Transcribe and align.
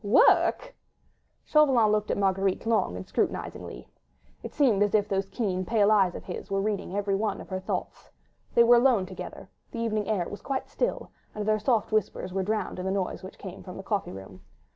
"Work?" 0.03 0.75
Chauvelin 1.45 1.91
looked 1.91 2.09
at 2.09 2.17
Marguerite 2.17 2.65
long 2.65 2.95
and 2.97 3.05
scrutinisingly. 3.05 3.87
It 4.41 4.51
seemed 4.51 4.81
as 4.81 4.95
if 4.95 5.07
those 5.07 5.27
keen, 5.29 5.63
pale 5.63 5.91
eyes 5.91 6.15
of 6.15 6.23
his 6.23 6.49
were 6.49 6.59
reading 6.59 6.95
every 6.97 7.13
one 7.13 7.39
of 7.39 7.49
her 7.49 7.59
thoughts. 7.59 8.09
They 8.55 8.63
were 8.63 8.77
alone 8.77 9.05
together; 9.05 9.47
the 9.69 9.77
evening 9.77 10.07
air 10.07 10.27
was 10.27 10.41
quite 10.41 10.67
still, 10.69 11.11
and 11.35 11.45
their 11.47 11.59
soft 11.59 11.91
whispers 11.91 12.33
were 12.33 12.41
drowned 12.41 12.79
in 12.79 12.85
the 12.87 12.91
noise 12.91 13.21
which 13.21 13.37
came 13.37 13.61
from 13.61 13.77
the 13.77 13.83
coffee 13.83 14.11
room. 14.11 14.41